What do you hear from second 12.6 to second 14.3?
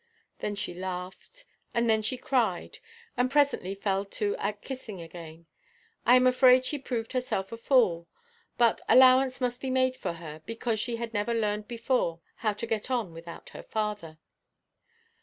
get on without her father.